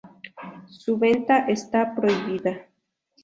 [0.67, 2.65] Su venta está prohibida